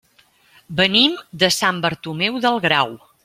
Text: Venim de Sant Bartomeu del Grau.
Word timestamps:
Venim 0.79 1.19
de 1.45 1.51
Sant 1.57 1.83
Bartomeu 1.85 2.41
del 2.47 2.61
Grau. 2.67 2.99